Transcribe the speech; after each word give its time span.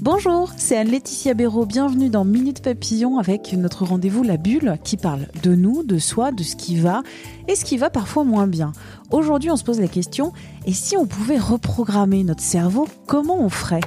Bonjour, 0.00 0.50
c'est 0.56 0.76
Anne-Laetitia 0.76 1.34
Béraud. 1.34 1.64
Bienvenue 1.64 2.10
dans 2.10 2.24
Minute 2.24 2.60
Papillon 2.60 3.18
avec 3.18 3.52
notre 3.52 3.84
rendez-vous 3.84 4.24
La 4.24 4.36
Bulle 4.36 4.78
qui 4.82 4.96
parle 4.96 5.28
de 5.44 5.54
nous, 5.54 5.84
de 5.84 5.98
soi, 5.98 6.32
de 6.32 6.42
ce 6.42 6.56
qui 6.56 6.76
va 6.76 7.02
et 7.46 7.54
ce 7.54 7.64
qui 7.64 7.76
va 7.76 7.88
parfois 7.88 8.24
moins 8.24 8.48
bien. 8.48 8.72
Aujourd'hui, 9.10 9.50
on 9.50 9.56
se 9.56 9.62
pose 9.62 9.80
la 9.80 9.88
question 9.88 10.32
et 10.66 10.72
si 10.72 10.96
on 10.96 11.06
pouvait 11.06 11.38
reprogrammer 11.38 12.24
notre 12.24 12.42
cerveau, 12.42 12.88
comment 13.06 13.38
on 13.40 13.48
ferait? 13.48 13.80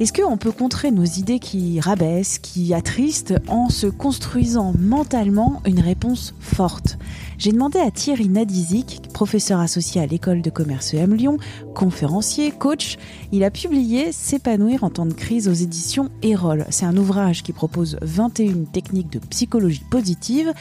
Est-ce 0.00 0.12
qu'on 0.12 0.36
peut 0.36 0.52
contrer 0.52 0.90
nos 0.90 1.04
idées 1.04 1.38
qui 1.38 1.78
rabaissent, 1.78 2.38
qui 2.38 2.72
attristent, 2.74 3.34
en 3.46 3.68
se 3.68 3.86
construisant 3.86 4.74
mentalement 4.78 5.60
une 5.66 5.80
réponse 5.80 6.34
forte? 6.40 6.98
J'ai 7.42 7.50
demandé 7.50 7.80
à 7.80 7.90
Thierry 7.90 8.28
Nadizik, 8.28 9.08
professeur 9.12 9.58
associé 9.58 10.00
à 10.00 10.06
l'école 10.06 10.42
de 10.42 10.50
commerce 10.50 10.94
M 10.94 11.12
Lyon, 11.12 11.38
conférencier, 11.74 12.52
coach. 12.52 12.98
Il 13.32 13.42
a 13.42 13.50
publié 13.50 14.12
S'épanouir 14.12 14.84
en 14.84 14.90
temps 14.90 15.06
de 15.06 15.12
crise 15.12 15.48
aux 15.48 15.52
éditions 15.52 16.08
Erol. 16.22 16.64
C'est 16.70 16.84
un 16.84 16.96
ouvrage 16.96 17.42
qui 17.42 17.52
propose 17.52 17.98
21 18.00 18.66
techniques 18.72 19.10
de 19.10 19.18
psychologie 19.18 19.82
positive, 19.90 20.52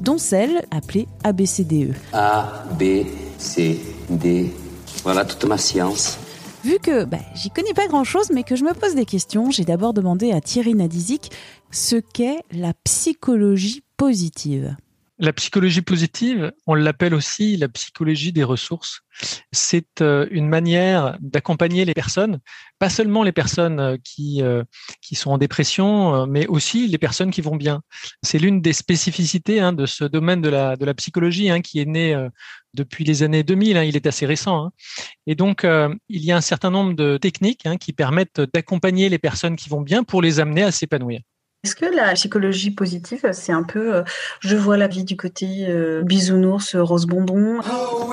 dont 0.00 0.16
celle 0.16 0.62
appelée 0.70 1.08
ABCDE. 1.24 1.92
A, 2.14 2.64
B, 2.78 3.04
C, 3.36 3.78
D. 4.08 4.50
Voilà 5.02 5.26
toute 5.26 5.44
ma 5.44 5.58
science. 5.58 6.16
Vu 6.64 6.78
que 6.78 7.04
bah, 7.04 7.18
j'y 7.34 7.50
connais 7.50 7.74
pas 7.74 7.86
grand-chose, 7.86 8.30
mais 8.32 8.44
que 8.44 8.56
je 8.56 8.64
me 8.64 8.72
pose 8.72 8.94
des 8.94 9.04
questions, 9.04 9.50
j'ai 9.50 9.66
d'abord 9.66 9.92
demandé 9.92 10.32
à 10.32 10.40
Thierry 10.40 10.74
Nadizik 10.74 11.32
ce 11.70 11.96
qu'est 11.96 12.42
la 12.50 12.72
psychologie 12.82 13.82
positive. 13.98 14.74
La 15.22 15.34
psychologie 15.34 15.82
positive, 15.82 16.50
on 16.66 16.72
l'appelle 16.72 17.12
aussi 17.12 17.58
la 17.58 17.68
psychologie 17.68 18.32
des 18.32 18.42
ressources. 18.42 19.02
C'est 19.52 20.00
euh, 20.00 20.26
une 20.30 20.48
manière 20.48 21.18
d'accompagner 21.20 21.84
les 21.84 21.92
personnes, 21.92 22.40
pas 22.78 22.88
seulement 22.88 23.22
les 23.22 23.32
personnes 23.32 23.80
euh, 23.80 23.96
qui, 24.02 24.40
euh, 24.40 24.64
qui 25.02 25.16
sont 25.16 25.30
en 25.30 25.36
dépression, 25.36 26.26
mais 26.26 26.46
aussi 26.46 26.88
les 26.88 26.96
personnes 26.96 27.30
qui 27.30 27.42
vont 27.42 27.56
bien. 27.56 27.82
C'est 28.22 28.38
l'une 28.38 28.62
des 28.62 28.72
spécificités 28.72 29.60
hein, 29.60 29.74
de 29.74 29.84
ce 29.84 30.04
domaine 30.04 30.40
de 30.40 30.48
la, 30.48 30.76
de 30.76 30.86
la 30.86 30.94
psychologie 30.94 31.50
hein, 31.50 31.60
qui 31.60 31.80
est 31.80 31.86
né 31.86 32.16
depuis 32.72 33.04
les 33.04 33.22
années 33.22 33.42
2000, 33.42 33.76
hein, 33.76 33.84
il 33.84 33.96
est 33.96 34.06
assez 34.06 34.24
récent. 34.24 34.70
Et 35.26 35.34
donc, 35.34 35.64
il 35.64 36.24
y 36.24 36.32
a 36.32 36.36
un 36.36 36.40
certain 36.40 36.70
nombre 36.70 36.94
de 36.94 37.18
techniques 37.18 37.68
qui 37.78 37.92
permettent 37.92 38.40
d'accompagner 38.54 39.10
les 39.10 39.18
personnes 39.18 39.56
qui 39.56 39.68
vont 39.68 39.82
bien 39.82 40.02
pour 40.02 40.22
les 40.22 40.40
amener 40.40 40.62
à 40.62 40.72
s'épanouir. 40.72 41.20
Est-ce 41.62 41.74
que 41.74 41.84
la 41.84 42.14
psychologie 42.14 42.70
positive, 42.70 43.32
c'est 43.32 43.52
un 43.52 43.62
peu 43.62 43.96
euh, 43.96 44.02
je 44.40 44.56
vois 44.56 44.78
la 44.78 44.88
vie 44.88 45.04
du 45.04 45.18
côté 45.18 45.66
euh, 45.68 46.02
bisounours, 46.02 46.74
rose 46.74 47.04
bonbon? 47.04 47.60
Oh 47.70 48.10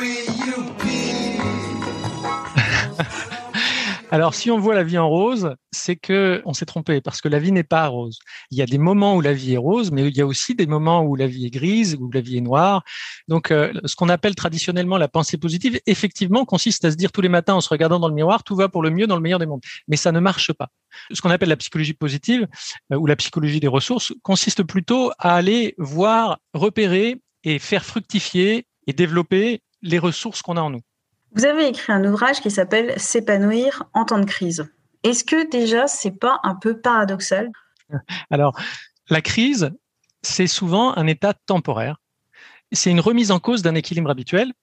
Alors, 4.09 4.33
si 4.33 4.50
on 4.52 4.58
voit 4.58 4.73
la 4.73 4.83
vie 4.83 4.97
en 4.97 5.09
rose, 5.09 5.53
c'est 5.72 5.97
que 5.97 6.41
on 6.45 6.53
s'est 6.53 6.66
trompé 6.66 7.01
parce 7.01 7.19
que 7.19 7.28
la 7.28 7.40
vie 7.40 7.51
n'est 7.51 7.66
pas 7.66 7.88
rose. 7.88 8.19
Il 8.51 8.57
y 8.57 8.62
a 8.62 8.66
des 8.66 8.78
moments 8.78 9.18
où 9.18 9.22
la 9.22 9.34
vie 9.34 9.56
est 9.56 9.57
rose, 9.57 9.91
mais 9.91 10.07
il 10.07 10.16
y 10.16 10.22
a 10.22 10.25
aussi 10.25 10.56
des 10.56 10.66
moments 10.66 11.03
où 11.03 11.18
la 11.18 11.28
vie 11.28 11.45
est 11.45 11.50
grise, 11.50 11.97
où 12.00 12.09
la 12.09 12.22
vie 12.22 12.38
est 12.38 12.41
noire. 12.41 12.84
Donc, 13.28 13.51
euh, 13.51 13.73
ce 13.84 13.97
qu'on 13.97 14.07
appelle 14.07 14.34
traditionnellement 14.34 14.97
la 14.97 15.09
pensée 15.09 15.38
positive, 15.38 15.78
effectivement, 15.85 16.45
consiste 16.45 16.85
à 16.85 16.91
se 16.91 16.95
dire 16.95 17.12
tous 17.12 17.19
les 17.19 17.28
matins 17.28 17.56
en 17.56 17.62
se 17.62 17.68
regardant 17.68 18.00
dans 18.00 18.07
le 18.07 18.13
miroir, 18.13 18.45
tout 18.45 18.56
va 18.56 18.69
pour 18.69 18.81
le 18.81 18.91
mieux 18.91 19.07
dans 19.07 19.18
le 19.18 19.22
meilleur 19.22 19.40
des 19.40 19.45
mondes. 19.45 19.62
Mais 19.90 19.97
ça 19.97 20.13
ne 20.13 20.22
marche 20.22 20.53
pas. 20.53 20.69
Ce 21.12 21.22
qu'on 21.22 21.29
appelle 21.29 21.50
la 21.50 21.57
psychologie 21.57 21.94
positive 21.94 22.47
euh, 22.94 22.95
ou 22.95 23.07
la 23.07 23.18
psychologie 23.18 23.59
des 23.59 23.68
ressources 23.68 24.13
consiste 24.24 24.63
plutôt 24.63 25.12
à 25.19 25.35
aller 25.35 25.75
voir, 25.78 26.39
repérer 26.53 27.22
et 27.44 27.59
faire 27.59 27.84
fructifier 27.84 28.68
et 28.88 28.94
développer 28.94 29.62
les 29.81 30.00
ressources 30.00 30.41
qu'on 30.41 30.56
a 30.56 30.62
en 30.62 30.69
nous. 30.69 30.81
Vous 31.35 31.45
avez 31.45 31.67
écrit 31.67 31.93
un 31.93 32.03
ouvrage 32.05 32.41
qui 32.41 32.51
s'appelle 32.51 32.93
S'épanouir 32.99 33.83
en 33.93 34.05
temps 34.05 34.19
de 34.19 34.25
crise. 34.25 34.67
Est-ce 35.03 35.23
que 35.23 35.49
déjà, 35.49 35.88
c'est 35.88 36.17
pas 36.19 36.39
un 36.43 36.55
peu 36.55 36.79
paradoxal? 36.79 37.51
Alors, 38.29 38.59
la 39.09 39.21
crise, 39.21 39.71
c'est 40.21 40.47
souvent 40.47 40.95
un 40.97 41.07
état 41.07 41.33
temporaire. 41.33 41.97
C'est 42.71 42.91
une 42.91 42.99
remise 42.99 43.31
en 43.31 43.39
cause 43.39 43.61
d'un 43.61 43.75
équilibre 43.75 44.09
habituel. 44.09 44.53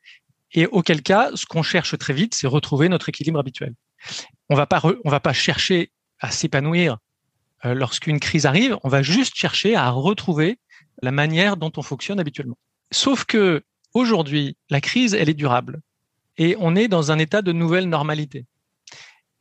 Et 0.52 0.66
auquel 0.66 1.02
cas, 1.02 1.30
ce 1.34 1.46
qu'on 1.46 1.62
cherche 1.62 1.96
très 1.98 2.12
vite, 2.12 2.34
c'est 2.34 2.46
retrouver 2.46 2.88
notre 2.88 3.08
équilibre 3.08 3.40
habituel. 3.40 3.74
On 4.50 4.56
on 4.56 5.10
va 5.10 5.20
pas 5.20 5.32
chercher 5.32 5.90
à 6.20 6.30
s'épanouir 6.30 6.98
euh, 7.64 7.74
lorsqu'une 7.74 8.20
crise 8.20 8.46
arrive. 8.46 8.76
On 8.84 8.88
va 8.88 9.02
juste 9.02 9.34
chercher 9.34 9.74
à 9.74 9.90
retrouver 9.90 10.58
la 11.02 11.12
manière 11.12 11.56
dont 11.56 11.72
on 11.76 11.82
fonctionne 11.82 12.20
habituellement. 12.20 12.58
Sauf 12.92 13.24
que 13.24 13.62
aujourd'hui, 13.94 14.56
la 14.70 14.80
crise, 14.80 15.14
elle 15.14 15.28
est 15.28 15.34
durable 15.34 15.80
et 16.36 16.56
on 16.58 16.76
est 16.76 16.88
dans 16.88 17.12
un 17.12 17.18
état 17.18 17.42
de 17.42 17.52
nouvelle 17.52 17.88
normalité. 17.88 18.46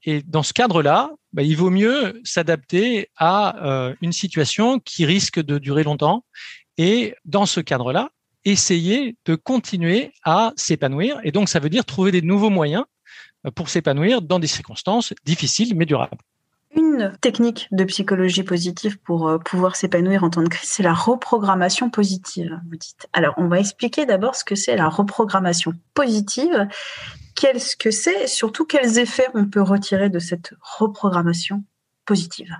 Et 0.05 0.21
dans 0.21 0.43
ce 0.43 0.53
cadre-là, 0.53 1.11
bah, 1.31 1.43
il 1.43 1.55
vaut 1.55 1.69
mieux 1.69 2.21
s'adapter 2.23 3.09
à 3.15 3.65
euh, 3.65 3.95
une 4.01 4.11
situation 4.11 4.79
qui 4.79 5.05
risque 5.05 5.41
de 5.41 5.57
durer 5.57 5.83
longtemps. 5.83 6.25
Et 6.77 7.15
dans 7.25 7.45
ce 7.45 7.61
cadre-là, 7.61 8.09
essayer 8.45 9.15
de 9.25 9.35
continuer 9.35 10.11
à 10.23 10.51
s'épanouir. 10.57 11.19
Et 11.23 11.31
donc, 11.31 11.47
ça 11.47 11.59
veut 11.59 11.69
dire 11.69 11.85
trouver 11.85 12.11
des 12.11 12.21
nouveaux 12.21 12.49
moyens 12.49 12.83
euh, 13.45 13.51
pour 13.51 13.69
s'épanouir 13.69 14.21
dans 14.21 14.39
des 14.39 14.47
circonstances 14.47 15.13
difficiles 15.23 15.73
mais 15.75 15.85
durables. 15.85 16.17
Une 16.75 17.15
technique 17.21 17.67
de 17.71 17.83
psychologie 17.83 18.43
positive 18.43 18.97
pour 18.99 19.27
euh, 19.27 19.37
pouvoir 19.37 19.75
s'épanouir 19.75 20.23
en 20.23 20.29
temps 20.29 20.41
de 20.41 20.49
crise, 20.49 20.69
c'est 20.69 20.83
la 20.83 20.93
reprogrammation 20.93 21.89
positive, 21.89 22.59
vous 22.69 22.77
dites. 22.77 23.07
Alors, 23.13 23.35
on 23.37 23.47
va 23.47 23.59
expliquer 23.59 24.05
d'abord 24.05 24.35
ce 24.35 24.43
que 24.43 24.55
c'est 24.55 24.75
la 24.75 24.89
reprogrammation 24.89 25.73
positive, 25.93 26.67
qu'est-ce 27.35 27.75
que 27.75 27.91
c'est, 27.91 28.23
et 28.23 28.27
surtout 28.27 28.65
quels 28.65 28.97
effets 28.97 29.27
on 29.33 29.45
peut 29.45 29.61
retirer 29.61 30.09
de 30.09 30.19
cette 30.19 30.53
reprogrammation 30.79 31.63
positive? 32.05 32.55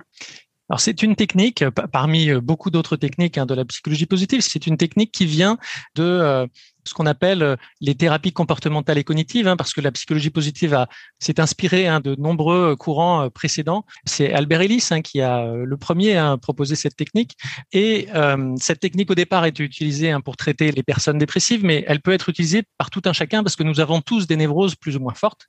Alors 0.70 0.80
c'est 0.80 1.02
une 1.02 1.14
technique 1.14 1.64
parmi 1.92 2.30
euh, 2.30 2.40
beaucoup 2.40 2.70
d'autres 2.70 2.96
techniques 2.96 3.36
hein, 3.36 3.44
de 3.44 3.54
la 3.54 3.64
psychologie 3.66 4.06
positive. 4.06 4.40
C'est 4.40 4.66
une 4.66 4.78
technique 4.78 5.12
qui 5.12 5.26
vient 5.26 5.58
de 5.94 6.02
euh, 6.02 6.46
ce 6.86 6.94
qu'on 6.94 7.04
appelle 7.04 7.42
euh, 7.42 7.56
les 7.82 7.94
thérapies 7.94 8.32
comportementales 8.32 8.96
et 8.96 9.04
cognitives, 9.04 9.46
hein, 9.46 9.56
parce 9.58 9.74
que 9.74 9.82
la 9.82 9.92
psychologie 9.92 10.30
positive 10.30 10.86
s'est 11.18 11.38
inspirée 11.38 11.86
hein, 11.86 12.00
de 12.00 12.14
nombreux 12.18 12.76
courants 12.76 13.28
précédents. 13.28 13.84
C'est 14.06 14.32
Albert 14.32 14.62
Ellis 14.62 14.88
qui 15.02 15.20
a 15.20 15.52
le 15.52 15.76
premier 15.76 16.16
à 16.16 16.36
proposer 16.38 16.76
cette 16.76 16.96
technique. 16.96 17.36
Et 17.72 18.08
cette 18.56 18.80
technique 18.80 19.10
au 19.10 19.14
départ 19.14 19.44
est 19.44 19.58
utilisée 19.58 20.14
pour 20.24 20.36
traiter 20.36 20.72
les 20.72 20.82
personnes 20.82 21.18
dépressives, 21.18 21.64
mais 21.64 21.84
elle 21.86 22.00
peut 22.00 22.12
être 22.12 22.28
utilisée 22.28 22.64
par 22.78 22.90
tout 22.90 23.02
un 23.04 23.12
chacun 23.12 23.42
parce 23.42 23.56
que 23.56 23.62
nous 23.62 23.80
avons 23.80 24.00
tous 24.00 24.26
des 24.26 24.36
névroses 24.36 24.74
plus 24.74 24.96
ou 24.96 25.00
moins 25.00 25.14
fortes. 25.14 25.46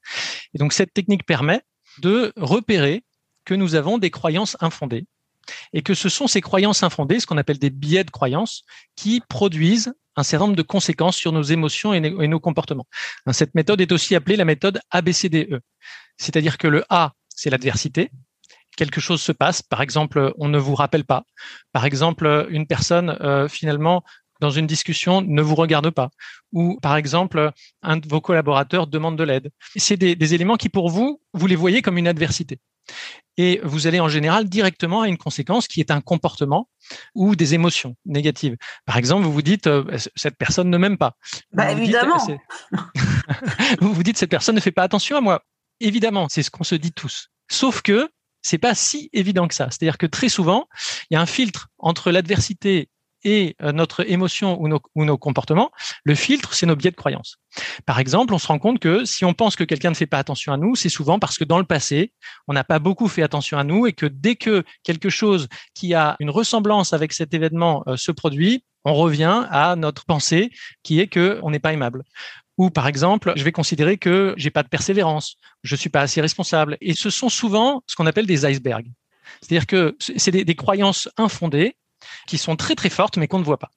Et 0.53 0.57
donc 0.57 0.73
cette 0.73 0.93
technique 0.93 1.25
permet 1.25 1.61
de 2.01 2.33
repérer 2.37 3.03
que 3.45 3.53
nous 3.53 3.75
avons 3.75 3.97
des 3.97 4.11
croyances 4.11 4.57
infondées. 4.59 5.05
Et 5.73 5.83
que 5.83 5.93
ce 5.93 6.09
sont 6.09 6.27
ces 6.27 6.41
croyances 6.41 6.81
infondées, 6.81 7.19
ce 7.19 7.27
qu'on 7.27 7.37
appelle 7.37 7.59
des 7.59 7.69
biais 7.69 8.03
de 8.03 8.09
croyances, 8.09 8.63
qui 8.95 9.21
produisent 9.29 9.93
un 10.15 10.23
certain 10.23 10.45
nombre 10.45 10.57
de 10.57 10.63
conséquences 10.63 11.17
sur 11.17 11.31
nos 11.31 11.43
émotions 11.43 11.93
et 11.93 12.27
nos 12.27 12.39
comportements. 12.39 12.87
Hein, 13.25 13.33
cette 13.33 13.53
méthode 13.53 13.81
est 13.81 13.91
aussi 13.91 14.15
appelée 14.15 14.37
la 14.37 14.45
méthode 14.45 14.79
ABCDE, 14.91 15.59
c'est-à-dire 16.17 16.57
que 16.57 16.67
le 16.67 16.83
A, 16.89 17.13
c'est 17.29 17.49
l'adversité, 17.49 18.11
quelque 18.77 19.01
chose 19.01 19.21
se 19.21 19.31
passe, 19.31 19.61
par 19.61 19.81
exemple, 19.81 20.33
on 20.37 20.47
ne 20.47 20.57
vous 20.57 20.75
rappelle 20.75 21.05
pas, 21.05 21.25
par 21.73 21.85
exemple, 21.85 22.47
une 22.49 22.65
personne 22.65 23.17
euh, 23.21 23.47
finalement 23.47 24.03
dans 24.41 24.49
une 24.49 24.67
discussion 24.67 25.21
ne 25.21 25.41
vous 25.41 25.55
regarde 25.55 25.89
pas, 25.91 26.09
ou 26.51 26.77
par 26.81 26.97
exemple, 26.97 27.51
un 27.81 27.97
de 27.97 28.07
vos 28.07 28.19
collaborateurs 28.19 28.87
demande 28.87 29.17
de 29.17 29.23
l'aide. 29.23 29.49
C'est 29.77 29.97
des, 29.97 30.15
des 30.15 30.33
éléments 30.33 30.57
qui, 30.57 30.69
pour 30.69 30.89
vous, 30.89 31.21
vous 31.33 31.47
les 31.47 31.55
voyez 31.55 31.81
comme 31.81 31.97
une 31.97 32.07
adversité 32.07 32.59
et 33.37 33.59
vous 33.63 33.87
allez 33.87 33.99
en 33.99 34.07
général 34.07 34.47
directement 34.47 35.01
à 35.01 35.07
une 35.07 35.17
conséquence 35.17 35.67
qui 35.67 35.79
est 35.79 35.91
un 35.91 36.01
comportement 36.01 36.69
ou 37.13 37.35
des 37.35 37.53
émotions 37.53 37.95
négatives. 38.05 38.55
Par 38.85 38.97
exemple, 38.97 39.23
vous 39.23 39.33
vous 39.33 39.41
dites 39.41 39.67
euh, 39.67 39.83
cette 40.15 40.37
personne 40.37 40.69
ne 40.69 40.77
m'aime 40.77 40.97
pas. 40.97 41.15
Bah, 41.51 41.73
vous 41.73 41.81
évidemment. 41.81 42.25
vous 43.81 43.93
vous 43.93 44.03
dites 44.03 44.17
cette 44.17 44.29
personne 44.29 44.55
ne 44.55 44.61
fait 44.61 44.71
pas 44.71 44.83
attention 44.83 45.17
à 45.17 45.21
moi. 45.21 45.43
Évidemment, 45.81 46.27
c'est 46.29 46.43
ce 46.43 46.51
qu'on 46.51 46.63
se 46.63 46.75
dit 46.75 46.93
tous. 46.93 47.29
Sauf 47.51 47.81
que 47.81 48.09
c'est 48.41 48.57
pas 48.57 48.75
si 48.75 49.09
évident 49.11 49.47
que 49.47 49.55
ça. 49.55 49.69
C'est-à-dire 49.71 49.97
que 49.97 50.05
très 50.05 50.29
souvent, 50.29 50.67
il 51.09 51.15
y 51.15 51.17
a 51.17 51.21
un 51.21 51.25
filtre 51.25 51.67
entre 51.77 52.11
l'adversité 52.11 52.89
et 53.25 53.55
euh, 53.61 53.73
notre 53.73 54.09
émotion 54.09 54.57
ou 54.61 54.67
nos, 55.05 55.17
comportements, 55.17 55.71
le 56.05 56.15
filtre, 56.15 56.53
c'est 56.53 56.65
nos 56.65 56.75
biais 56.75 56.91
de 56.91 56.95
croyance. 56.95 57.37
Par 57.85 57.99
exemple, 57.99 58.33
on 58.33 58.37
se 58.37 58.47
rend 58.47 58.59
compte 58.59 58.79
que 58.79 59.03
si 59.03 59.25
on 59.25 59.33
pense 59.33 59.55
que 59.55 59.63
quelqu'un 59.63 59.89
ne 59.89 59.95
fait 59.95 60.05
pas 60.05 60.19
attention 60.19 60.53
à 60.53 60.57
nous, 60.57 60.75
c'est 60.75 60.89
souvent 60.89 61.19
parce 61.19 61.37
que 61.37 61.43
dans 61.43 61.57
le 61.57 61.65
passé, 61.65 62.13
on 62.47 62.53
n'a 62.53 62.63
pas 62.63 62.79
beaucoup 62.79 63.07
fait 63.07 63.23
attention 63.23 63.57
à 63.57 63.63
nous 63.63 63.87
et 63.87 63.93
que 63.93 64.05
dès 64.05 64.35
que 64.35 64.63
quelque 64.83 65.09
chose 65.09 65.47
qui 65.73 65.93
a 65.93 66.15
une 66.19 66.29
ressemblance 66.29 66.93
avec 66.93 67.11
cet 67.11 67.33
événement 67.33 67.83
euh, 67.87 67.97
se 67.97 68.11
produit, 68.11 68.63
on 68.85 68.93
revient 68.93 69.45
à 69.49 69.75
notre 69.75 70.05
pensée 70.05 70.51
qui 70.83 70.99
est 70.99 71.07
que 71.07 71.39
on 71.41 71.49
n'est 71.49 71.59
pas 71.59 71.73
aimable. 71.73 72.03
Ou 72.57 72.69
par 72.69 72.87
exemple, 72.87 73.33
je 73.35 73.43
vais 73.43 73.51
considérer 73.51 73.97
que 73.97 74.33
j'ai 74.37 74.51
pas 74.51 74.63
de 74.63 74.69
persévérance, 74.69 75.35
je 75.63 75.75
suis 75.75 75.89
pas 75.89 76.01
assez 76.01 76.21
responsable. 76.21 76.77
Et 76.79 76.93
ce 76.93 77.09
sont 77.09 77.29
souvent 77.29 77.83
ce 77.87 77.95
qu'on 77.95 78.05
appelle 78.05 78.27
des 78.27 78.45
icebergs. 78.45 78.87
C'est-à-dire 79.41 79.67
que 79.67 79.97
c'est 79.99 80.31
des, 80.31 80.55
croyances 80.55 81.09
infondées 81.17 81.75
qui 82.27 82.37
sont 82.37 82.55
très 82.55 82.75
très 82.75 82.89
fortes 82.89 83.17
mais 83.17 83.27
qu'on 83.27 83.39
ne 83.39 83.43
voit 83.43 83.59
pas. 83.59 83.71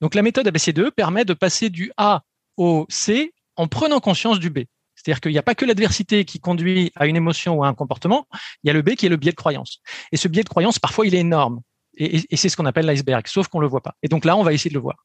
Donc 0.00 0.14
la 0.14 0.22
méthode 0.22 0.46
ABC2 0.46 0.90
permet 0.90 1.24
de 1.24 1.34
passer 1.34 1.70
du 1.70 1.92
A 1.96 2.22
au 2.56 2.86
C 2.88 3.32
en 3.56 3.68
prenant 3.68 4.00
conscience 4.00 4.38
du 4.38 4.50
B. 4.50 4.60
C'est-à-dire 4.94 5.20
qu'il 5.20 5.32
n'y 5.32 5.38
a 5.38 5.42
pas 5.42 5.54
que 5.54 5.64
l'adversité 5.64 6.24
qui 6.24 6.38
conduit 6.38 6.92
à 6.94 7.06
une 7.06 7.16
émotion 7.16 7.54
ou 7.54 7.64
à 7.64 7.68
un 7.68 7.74
comportement, 7.74 8.26
il 8.62 8.68
y 8.68 8.70
a 8.70 8.72
le 8.72 8.82
B 8.82 8.90
qui 8.90 9.06
est 9.06 9.08
le 9.08 9.16
biais 9.16 9.32
de 9.32 9.36
croyance. 9.36 9.80
Et 10.12 10.16
ce 10.16 10.28
biais 10.28 10.44
de 10.44 10.48
croyance, 10.48 10.78
parfois, 10.78 11.06
il 11.06 11.14
est 11.14 11.20
énorme. 11.20 11.60
Et, 11.96 12.36
c'est 12.36 12.48
ce 12.48 12.56
qu'on 12.56 12.66
appelle 12.66 12.86
l'iceberg, 12.86 13.26
sauf 13.26 13.48
qu'on 13.48 13.60
le 13.60 13.66
voit 13.66 13.82
pas. 13.82 13.94
Et 14.02 14.08
donc 14.08 14.24
là, 14.24 14.36
on 14.36 14.42
va 14.42 14.52
essayer 14.52 14.70
de 14.70 14.74
le 14.74 14.80
voir. 14.80 15.04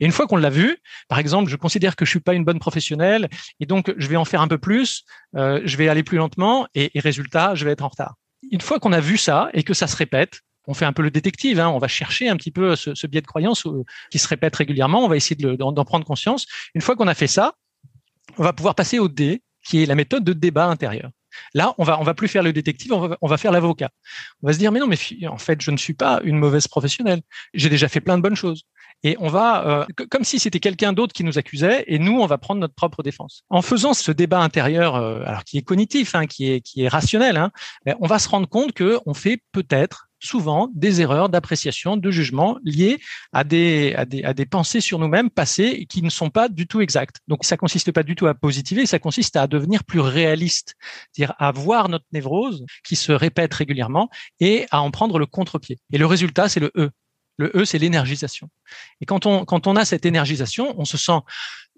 Et 0.00 0.04
une 0.04 0.12
fois 0.12 0.26
qu'on 0.26 0.36
l'a 0.36 0.50
vu, 0.50 0.78
par 1.08 1.18
exemple, 1.18 1.50
je 1.50 1.56
considère 1.56 1.96
que 1.96 2.04
je 2.04 2.10
suis 2.10 2.20
pas 2.20 2.34
une 2.34 2.44
bonne 2.44 2.60
professionnelle 2.60 3.28
et 3.58 3.66
donc 3.66 3.92
je 3.96 4.06
vais 4.06 4.16
en 4.16 4.24
faire 4.24 4.40
un 4.40 4.46
peu 4.46 4.58
plus, 4.58 5.04
euh, 5.36 5.60
je 5.64 5.76
vais 5.76 5.88
aller 5.88 6.04
plus 6.04 6.16
lentement 6.16 6.68
et, 6.74 6.96
et, 6.96 7.00
résultat, 7.00 7.56
je 7.56 7.64
vais 7.64 7.72
être 7.72 7.82
en 7.82 7.88
retard. 7.88 8.14
Une 8.52 8.60
fois 8.60 8.78
qu'on 8.78 8.92
a 8.92 9.00
vu 9.00 9.18
ça 9.18 9.50
et 9.52 9.64
que 9.64 9.74
ça 9.74 9.88
se 9.88 9.96
répète, 9.96 10.42
on 10.68 10.74
fait 10.74 10.84
un 10.84 10.92
peu 10.92 11.02
le 11.02 11.10
détective, 11.10 11.58
hein, 11.58 11.68
on 11.68 11.78
va 11.78 11.88
chercher 11.88 12.28
un 12.28 12.36
petit 12.36 12.52
peu 12.52 12.76
ce, 12.76 13.06
biais 13.06 13.22
de 13.22 13.26
croyance 13.26 13.66
euh, 13.66 13.84
qui 14.10 14.18
se 14.18 14.28
répète 14.28 14.54
régulièrement, 14.54 15.04
on 15.04 15.08
va 15.08 15.16
essayer 15.16 15.34
d'en 15.34 15.72
de 15.72 15.82
prendre 15.82 16.04
conscience. 16.04 16.46
Une 16.74 16.82
fois 16.82 16.94
qu'on 16.94 17.08
a 17.08 17.14
fait 17.14 17.26
ça, 17.26 17.54
on 18.36 18.44
va 18.44 18.52
pouvoir 18.52 18.74
passer 18.74 18.98
au 18.98 19.08
D, 19.08 19.42
qui 19.64 19.82
est 19.82 19.86
la 19.86 19.94
méthode 19.94 20.24
de 20.24 20.32
débat 20.32 20.66
intérieur. 20.66 21.10
Là, 21.54 21.74
on 21.78 21.84
va 21.84 21.96
va 22.02 22.14
plus 22.14 22.28
faire 22.28 22.42
le 22.42 22.52
détective, 22.52 22.92
on 22.92 23.08
va, 23.08 23.18
on 23.20 23.28
va 23.28 23.36
faire 23.36 23.52
l'avocat. 23.52 23.90
On 24.42 24.46
va 24.46 24.52
se 24.52 24.58
dire 24.58 24.72
mais 24.72 24.80
non 24.80 24.86
mais 24.86 24.98
en 25.26 25.38
fait 25.38 25.60
je 25.60 25.70
ne 25.70 25.76
suis 25.76 25.94
pas 25.94 26.20
une 26.24 26.38
mauvaise 26.38 26.68
professionnelle. 26.68 27.22
J'ai 27.54 27.68
déjà 27.68 27.88
fait 27.88 28.00
plein 28.00 28.16
de 28.16 28.22
bonnes 28.22 28.36
choses 28.36 28.64
et 29.04 29.16
on 29.20 29.28
va, 29.28 29.66
euh, 29.66 30.04
comme 30.10 30.24
si 30.24 30.38
c'était 30.38 30.58
quelqu'un 30.58 30.92
d'autre 30.92 31.12
qui 31.12 31.22
nous 31.22 31.38
accusait, 31.38 31.84
et 31.86 31.98
nous, 31.98 32.20
on 32.20 32.26
va 32.26 32.36
prendre 32.36 32.60
notre 32.60 32.74
propre 32.74 33.02
défense. 33.02 33.44
En 33.48 33.62
faisant 33.62 33.94
ce 33.94 34.10
débat 34.10 34.40
intérieur, 34.40 34.96
euh, 34.96 35.22
alors 35.24 35.44
qui 35.44 35.58
est 35.58 35.62
cognitif, 35.62 36.14
hein, 36.14 36.26
qui 36.26 36.50
est 36.50 36.60
qui 36.60 36.82
est 36.82 36.88
rationnel, 36.88 37.36
hein, 37.36 37.52
ben, 37.84 37.94
on 38.00 38.06
va 38.06 38.18
se 38.18 38.28
rendre 38.28 38.48
compte 38.48 38.72
que 38.72 38.98
on 39.06 39.14
fait 39.14 39.40
peut-être 39.52 40.07
souvent 40.20 40.70
des 40.74 41.00
erreurs 41.00 41.28
d'appréciation, 41.28 41.96
de 41.96 42.10
jugement 42.10 42.58
liées 42.64 43.00
à 43.32 43.44
des, 43.44 43.94
à 43.94 44.04
des, 44.04 44.24
à 44.24 44.34
des 44.34 44.46
pensées 44.46 44.80
sur 44.80 44.98
nous-mêmes 44.98 45.30
passées 45.30 45.86
qui 45.88 46.02
ne 46.02 46.10
sont 46.10 46.30
pas 46.30 46.48
du 46.48 46.66
tout 46.66 46.80
exactes. 46.80 47.18
Donc 47.28 47.44
ça 47.44 47.56
consiste 47.56 47.92
pas 47.92 48.02
du 48.02 48.16
tout 48.16 48.26
à 48.26 48.34
positiver, 48.34 48.86
ça 48.86 48.98
consiste 48.98 49.36
à 49.36 49.46
devenir 49.46 49.84
plus 49.84 50.00
réaliste, 50.00 50.74
c'est-à-dire 51.12 51.34
à 51.38 51.52
voir 51.52 51.88
notre 51.88 52.06
névrose 52.12 52.64
qui 52.84 52.96
se 52.96 53.12
répète 53.12 53.54
régulièrement 53.54 54.10
et 54.40 54.66
à 54.70 54.80
en 54.80 54.90
prendre 54.90 55.18
le 55.18 55.26
contre-pied. 55.26 55.78
Et 55.92 55.98
le 55.98 56.06
résultat, 56.06 56.48
c'est 56.48 56.60
le 56.60 56.72
E. 56.76 56.90
Le 57.36 57.52
E, 57.54 57.64
c'est 57.64 57.78
l'énergisation. 57.78 58.50
Et 59.00 59.06
quand 59.06 59.24
on, 59.24 59.44
quand 59.44 59.68
on 59.68 59.76
a 59.76 59.84
cette 59.84 60.04
énergisation, 60.04 60.74
on 60.76 60.84
se 60.84 60.96
sent 60.96 61.20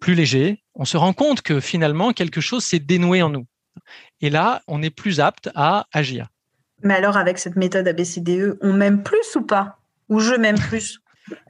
plus 0.01 0.15
léger, 0.15 0.63
on 0.75 0.87
se 0.87 0.97
rend 0.97 1.13
compte 1.13 1.43
que 1.43 1.61
finalement, 1.61 2.13
quelque 2.13 2.41
chose 2.41 2.65
s'est 2.65 2.79
dénoué 2.79 3.21
en 3.23 3.29
nous. 3.29 3.47
Et 4.23 4.31
là, 4.31 4.63
on 4.67 4.83
est 4.83 4.91
plus 4.91 5.21
apte 5.21 5.51
à 5.55 5.87
agir. 5.93 6.29
Mais 6.83 6.95
alors, 6.95 7.17
avec 7.17 7.39
cette 7.39 7.57
méthode 7.57 7.87
ABCDE, 7.87 8.59
on 8.61 8.73
m'aime 8.73 9.03
plus 9.03 9.37
ou 9.37 9.43
pas? 9.43 9.79
Ou 10.09 10.21
je 10.21 10.35
m'aime 10.35 10.59
plus? 10.69 11.01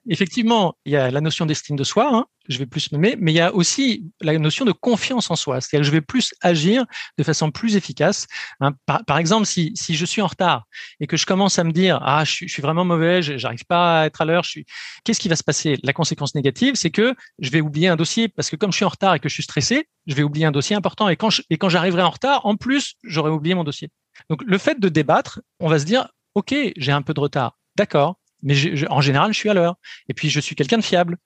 Effectivement, 0.08 0.76
il 0.84 0.92
y 0.92 0.96
a 0.96 1.10
la 1.10 1.20
notion 1.20 1.46
d'estime 1.46 1.76
de 1.76 1.84
soi, 1.84 2.10
hein, 2.12 2.26
je 2.48 2.58
vais 2.58 2.66
plus 2.66 2.90
m'aimer, 2.90 3.16
mais 3.18 3.32
il 3.32 3.36
y 3.36 3.40
a 3.40 3.54
aussi 3.54 4.10
la 4.20 4.36
notion 4.38 4.64
de 4.64 4.72
confiance 4.72 5.30
en 5.30 5.36
soi, 5.36 5.60
c'est-à-dire 5.60 5.80
que 5.80 5.86
je 5.86 5.92
vais 5.92 6.00
plus 6.00 6.34
agir 6.40 6.84
de 7.18 7.22
façon 7.22 7.50
plus 7.50 7.76
efficace. 7.76 8.26
Hein, 8.60 8.72
par, 8.86 9.04
par, 9.04 9.18
exemple, 9.18 9.46
si, 9.46 9.72
si 9.74 9.94
je 9.94 10.04
suis 10.04 10.22
en 10.22 10.26
retard 10.26 10.64
et 11.00 11.06
que 11.06 11.16
je 11.16 11.26
commence 11.26 11.58
à 11.58 11.64
me 11.64 11.72
dire 11.72 12.00
ah 12.02 12.24
je 12.24 12.32
suis, 12.32 12.48
je 12.48 12.52
suis 12.52 12.62
vraiment 12.62 12.84
mauvais, 12.84 13.22
j'arrive 13.22 13.64
pas 13.66 14.00
à 14.00 14.06
être 14.06 14.20
à 14.20 14.24
l'heure, 14.24 14.42
je 14.42 14.50
suis, 14.50 14.66
qu'est-ce 15.04 15.20
qui 15.20 15.28
va 15.28 15.36
se 15.36 15.44
passer? 15.44 15.78
La 15.82 15.92
conséquence 15.92 16.34
négative, 16.34 16.74
c'est 16.74 16.90
que 16.90 17.14
je 17.38 17.50
vais 17.50 17.60
oublier 17.60 17.88
un 17.88 17.96
dossier 17.96 18.28
parce 18.28 18.50
que 18.50 18.56
comme 18.56 18.72
je 18.72 18.76
suis 18.76 18.84
en 18.84 18.90
retard 18.90 19.14
et 19.14 19.20
que 19.20 19.28
je 19.28 19.34
suis 19.34 19.44
stressé, 19.44 19.86
je 20.06 20.14
vais 20.14 20.22
oublier 20.22 20.46
un 20.46 20.50
dossier 20.50 20.74
important. 20.74 21.08
Et 21.08 21.16
quand 21.16 21.30
je, 21.30 21.42
et 21.50 21.58
quand 21.58 21.68
j'arriverai 21.68 22.02
en 22.02 22.10
retard, 22.10 22.46
en 22.46 22.56
plus 22.56 22.94
j'aurai 23.04 23.30
oublié 23.30 23.54
mon 23.54 23.64
dossier. 23.64 23.90
Donc 24.28 24.42
le 24.44 24.58
fait 24.58 24.78
de 24.78 24.88
débattre, 24.88 25.40
on 25.60 25.68
va 25.68 25.78
se 25.78 25.84
dire 25.84 26.08
ok 26.34 26.54
j'ai 26.76 26.92
un 26.92 27.02
peu 27.02 27.14
de 27.14 27.20
retard, 27.20 27.58
d'accord 27.76 28.20
mais 28.42 28.54
en 28.90 29.00
général, 29.00 29.32
je 29.32 29.38
suis 29.38 29.50
à 29.50 29.54
l'heure. 29.54 29.76
Et 30.08 30.14
puis, 30.14 30.30
je 30.30 30.40
suis 30.40 30.54
quelqu'un 30.54 30.78
de 30.78 30.82
fiable. 30.82 31.18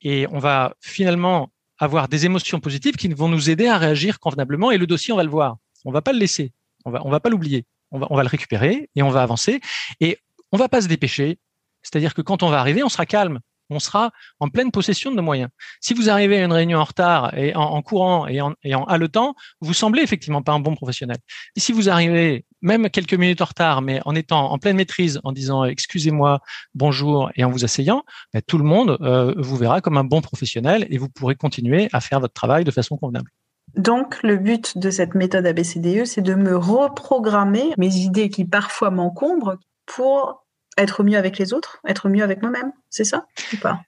Et 0.00 0.26
on 0.30 0.38
va 0.38 0.74
finalement 0.80 1.52
avoir 1.78 2.08
des 2.08 2.26
émotions 2.26 2.60
positives 2.60 2.96
qui 2.96 3.08
vont 3.08 3.28
nous 3.28 3.50
aider 3.50 3.66
à 3.66 3.78
réagir 3.78 4.20
convenablement. 4.20 4.70
Et 4.70 4.78
le 4.78 4.86
dossier, 4.86 5.12
on 5.12 5.16
va 5.16 5.24
le 5.24 5.30
voir. 5.30 5.56
On 5.84 5.92
va 5.92 6.02
pas 6.02 6.12
le 6.12 6.18
laisser. 6.18 6.52
On 6.84 6.90
va, 6.90 7.02
on 7.04 7.10
va 7.10 7.20
pas 7.20 7.28
l'oublier. 7.28 7.66
On 7.90 7.98
va, 7.98 8.06
on 8.10 8.16
va 8.16 8.22
le 8.22 8.28
récupérer 8.28 8.88
et 8.94 9.02
on 9.02 9.10
va 9.10 9.22
avancer. 9.22 9.60
Et 10.00 10.18
on 10.50 10.56
va 10.56 10.68
pas 10.68 10.80
se 10.80 10.88
dépêcher. 10.88 11.38
C'est-à-dire 11.82 12.14
que 12.14 12.22
quand 12.22 12.42
on 12.42 12.48
va 12.48 12.60
arriver, 12.60 12.82
on 12.82 12.88
sera 12.88 13.06
calme 13.06 13.40
on 13.70 13.78
sera 13.78 14.10
en 14.40 14.48
pleine 14.48 14.70
possession 14.70 15.10
de 15.10 15.16
nos 15.16 15.22
moyens. 15.22 15.50
Si 15.80 15.94
vous 15.94 16.10
arrivez 16.10 16.40
à 16.40 16.44
une 16.44 16.52
réunion 16.52 16.78
en 16.78 16.84
retard 16.84 17.36
et 17.36 17.54
en, 17.54 17.80
courant 17.82 18.26
et 18.26 18.40
en, 18.40 18.54
et 18.62 18.74
en 18.74 18.84
haletant, 18.84 19.34
vous 19.60 19.74
semblez 19.74 20.02
effectivement 20.02 20.42
pas 20.42 20.52
un 20.52 20.60
bon 20.60 20.74
professionnel. 20.74 21.18
Et 21.56 21.60
si 21.60 21.72
vous 21.72 21.88
arrivez 21.88 22.44
même 22.60 22.88
quelques 22.90 23.14
minutes 23.14 23.42
en 23.42 23.46
retard, 23.46 23.82
mais 23.82 24.00
en 24.04 24.14
étant 24.14 24.52
en 24.52 24.58
pleine 24.58 24.76
maîtrise, 24.76 25.20
en 25.24 25.32
disant 25.32 25.64
excusez-moi, 25.64 26.40
bonjour 26.74 27.30
et 27.34 27.44
en 27.44 27.50
vous 27.50 27.64
asseyant, 27.64 28.04
ben, 28.32 28.42
tout 28.46 28.58
le 28.58 28.64
monde 28.64 28.98
euh, 29.00 29.34
vous 29.36 29.56
verra 29.56 29.80
comme 29.80 29.96
un 29.96 30.04
bon 30.04 30.20
professionnel 30.20 30.86
et 30.90 30.98
vous 30.98 31.08
pourrez 31.08 31.34
continuer 31.34 31.88
à 31.92 32.00
faire 32.00 32.20
votre 32.20 32.34
travail 32.34 32.64
de 32.64 32.70
façon 32.70 32.96
convenable. 32.96 33.30
Donc, 33.76 34.22
le 34.22 34.36
but 34.36 34.76
de 34.76 34.90
cette 34.90 35.14
méthode 35.14 35.46
ABCDE, 35.46 36.04
c'est 36.04 36.20
de 36.20 36.34
me 36.34 36.56
reprogrammer 36.56 37.72
mes 37.78 37.96
idées 37.96 38.28
qui 38.28 38.44
parfois 38.44 38.90
m'encombrent 38.90 39.56
pour 39.86 40.44
être 40.78 41.02
mieux 41.02 41.18
avec 41.18 41.38
les 41.38 41.52
autres, 41.52 41.80
être 41.86 42.08
mieux 42.08 42.22
avec 42.22 42.42
moi-même, 42.42 42.72
c'est 42.90 43.04
ça 43.04 43.26
ou 43.52 43.56
pas? 43.56 43.80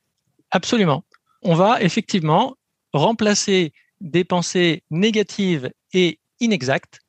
Absolument. 0.51 1.05
On 1.43 1.55
va 1.55 1.81
effectivement 1.83 2.57
remplacer 2.93 3.73
des 4.01 4.25
pensées 4.25 4.83
négatives 4.91 5.71
et 5.93 6.21
inexactes 6.41 7.01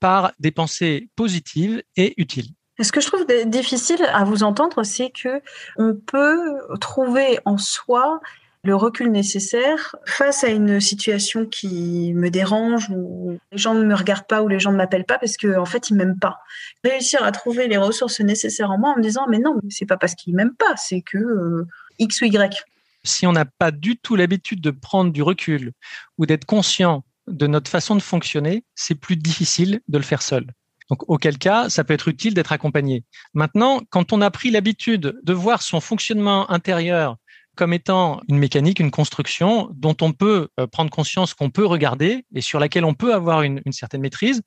par 0.00 0.32
des 0.38 0.50
pensées 0.50 1.08
positives 1.16 1.82
et 1.96 2.14
utiles. 2.20 2.48
Ce 2.80 2.92
que 2.92 3.00
je 3.00 3.08
trouve 3.08 3.26
difficile 3.46 4.04
à 4.12 4.24
vous 4.24 4.44
entendre, 4.44 4.84
c'est 4.84 5.10
que 5.10 5.42
on 5.76 5.94
peut 5.94 6.58
trouver 6.80 7.40
en 7.44 7.58
soi 7.58 8.20
le 8.64 8.74
recul 8.74 9.10
nécessaire 9.10 9.96
face 10.04 10.44
à 10.44 10.48
une 10.48 10.80
situation 10.80 11.46
qui 11.46 12.12
me 12.14 12.28
dérange 12.28 12.90
ou 12.90 13.38
les 13.52 13.58
gens 13.58 13.74
ne 13.74 13.84
me 13.84 13.94
regardent 13.94 14.26
pas 14.26 14.42
ou 14.42 14.48
les 14.48 14.58
gens 14.58 14.72
ne 14.72 14.76
m'appellent 14.76 15.04
pas 15.04 15.18
parce 15.18 15.36
qu'en 15.36 15.62
en 15.62 15.64
fait 15.64 15.90
ils 15.90 15.94
m'aiment 15.96 16.18
pas. 16.18 16.38
Réussir 16.84 17.22
à 17.22 17.32
trouver 17.32 17.68
les 17.68 17.76
ressources 17.76 18.20
nécessaires 18.20 18.70
en 18.70 18.78
moi 18.78 18.90
en 18.90 18.96
me 18.96 19.02
disant 19.02 19.26
mais 19.28 19.38
non 19.38 19.56
c'est 19.68 19.86
pas 19.86 19.96
parce 19.96 20.14
qu'ils 20.14 20.34
m'aiment 20.34 20.56
pas 20.56 20.76
c'est 20.76 21.02
que 21.02 21.18
euh, 21.18 21.66
x 21.98 22.20
ou 22.22 22.24
y. 22.24 22.64
Si 23.04 23.26
on 23.26 23.32
n'a 23.32 23.44
pas 23.44 23.70
du 23.70 23.96
tout 23.96 24.16
l'habitude 24.16 24.60
de 24.60 24.70
prendre 24.70 25.12
du 25.12 25.22
recul 25.22 25.72
ou 26.18 26.26
d'être 26.26 26.44
conscient 26.44 27.04
de 27.28 27.46
notre 27.46 27.70
façon 27.70 27.94
de 27.94 28.02
fonctionner, 28.02 28.64
c'est 28.74 28.94
plus 28.94 29.16
difficile 29.16 29.80
de 29.88 29.98
le 29.98 30.04
faire 30.04 30.22
seul. 30.22 30.46
Donc, 30.90 31.08
auquel 31.08 31.36
cas, 31.36 31.68
ça 31.68 31.84
peut 31.84 31.92
être 31.92 32.08
utile 32.08 32.34
d'être 32.34 32.52
accompagné. 32.52 33.04
Maintenant, 33.34 33.82
quand 33.90 34.12
on 34.12 34.22
a 34.22 34.30
pris 34.30 34.50
l'habitude 34.50 35.18
de 35.22 35.32
voir 35.32 35.62
son 35.62 35.80
fonctionnement 35.80 36.50
intérieur 36.50 37.16
comme 37.58 37.72
étant 37.72 38.20
une 38.28 38.38
mécanique, 38.38 38.78
une 38.78 38.92
construction 38.92 39.68
dont 39.74 39.96
on 40.00 40.12
peut 40.12 40.48
euh, 40.60 40.68
prendre 40.68 40.90
conscience 40.90 41.34
qu'on 41.34 41.50
peut 41.50 41.66
regarder 41.66 42.24
et 42.32 42.40
sur 42.40 42.60
laquelle 42.60 42.84
on 42.84 42.94
peut 42.94 43.12
avoir 43.12 43.42
une, 43.42 43.60
une 43.66 43.72
certaine 43.72 44.00
maîtrise, 44.00 44.42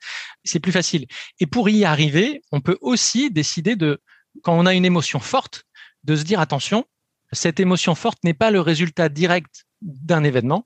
c'est 0.45 0.61
plus 0.61 0.71
facile. 0.71 1.07
Et 1.41 1.45
pour 1.45 1.67
y 1.67 1.83
arriver, 1.83 2.41
on 2.53 2.61
peut 2.61 2.77
aussi 2.79 3.29
décider 3.29 3.75
de, 3.75 4.01
quand 4.43 4.57
on 4.57 4.65
a 4.65 4.73
une 4.73 4.85
émotion 4.85 5.19
forte, 5.19 5.65
de 6.05 6.15
se 6.15 6.23
dire 6.23 6.39
attention, 6.39 6.85
cette 7.33 7.59
émotion 7.59 7.95
forte 7.95 8.23
n'est 8.23 8.33
pas 8.33 8.49
le 8.49 8.61
résultat 8.61 9.09
direct 9.09 9.65
d'un 9.81 10.23
événement. 10.23 10.65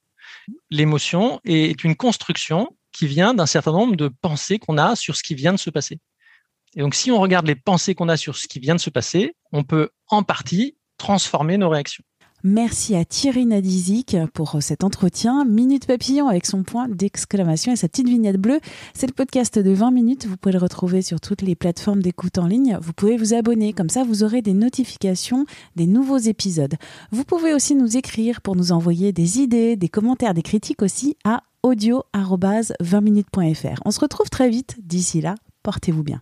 L'émotion 0.70 1.42
est 1.46 1.84
une 1.84 1.96
construction 1.96 2.78
qui 2.92 3.08
vient 3.08 3.34
d'un 3.34 3.48
certain 3.48 3.72
nombre 3.72 3.96
de 3.96 4.08
pensées 4.08 4.60
qu'on 4.60 4.78
a 4.78 4.96
sur 4.96 5.16
ce 5.16 5.24
qui 5.24 5.34
vient 5.34 5.54
de 5.54 5.58
se 5.58 5.72
passer. 5.72 5.98
Et 6.76 6.82
donc, 6.82 6.94
si 6.94 7.10
on 7.10 7.20
regarde 7.20 7.48
les 7.48 7.56
pensées 7.56 7.96
qu'on 7.96 8.08
a 8.08 8.18
sur 8.18 8.38
ce 8.38 8.48
qui 8.48 8.60
vient 8.60 8.76
de 8.76 8.80
se 8.80 8.92
passer, 8.92 9.36
on 9.52 9.64
peut 9.64 9.90
en 10.10 10.22
partie 10.22 10.78
transformer 10.98 11.58
nos 11.58 11.70
réactions. 11.70 12.04
Merci 12.48 12.96
à 12.96 13.06
Thierry 13.06 13.48
Nadizik 13.48 14.16
pour 14.36 14.58
cet 14.62 14.84
entretien. 14.84 15.46
Minute 15.46 15.88
Papillon 15.88 16.28
avec 16.28 16.46
son 16.46 16.62
point 16.62 16.88
d'exclamation 16.88 17.72
et 17.72 17.76
sa 17.76 17.88
petite 17.88 18.08
vignette 18.08 18.38
bleue. 18.38 18.60
C'est 18.94 19.08
le 19.08 19.14
podcast 19.14 19.58
de 19.58 19.72
20 19.72 19.90
minutes. 19.90 20.28
Vous 20.28 20.38
pouvez 20.38 20.54
le 20.54 20.60
retrouver 20.60 21.02
sur 21.02 21.20
toutes 21.20 21.42
les 21.42 21.56
plateformes 21.56 22.04
d'écoute 22.04 22.38
en 22.38 22.46
ligne. 22.46 22.78
Vous 22.80 22.94
pouvez 22.94 23.18
vous 23.18 23.34
abonner. 23.34 23.74
Comme 23.74 23.90
ça, 23.90 24.04
vous 24.04 24.24
aurez 24.24 24.44
des 24.44 24.54
notifications 24.54 25.48
des 25.76 25.88
nouveaux 25.88 26.20
épisodes. 26.20 26.76
Vous 27.12 27.24
pouvez 27.24 27.56
aussi 27.56 27.74
nous 27.74 27.98
écrire 27.98 28.42
pour 28.42 28.56
nous 28.56 28.72
envoyer 28.72 29.12
des 29.12 29.40
idées, 29.40 29.76
des 29.76 29.90
commentaires, 29.90 30.36
des 30.36 30.44
critiques 30.44 30.84
aussi 30.84 31.18
à 31.24 31.42
audio-20minutes.fr. 31.64 33.82
On 33.86 33.92
se 33.92 34.00
retrouve 34.00 34.30
très 34.30 34.50
vite. 34.50 34.76
D'ici 34.84 35.20
là, 35.20 35.34
portez-vous 35.64 36.04
bien. 36.04 36.22